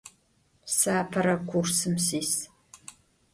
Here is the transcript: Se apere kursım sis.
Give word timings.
Se 0.75 0.91
apere 1.01 1.35
kursım 1.51 1.95
sis. 2.07 2.31